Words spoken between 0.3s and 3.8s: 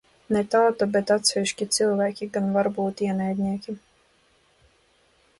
Ne tauta, bet atsevišķi cilvēki gan var būt ienaidnieki.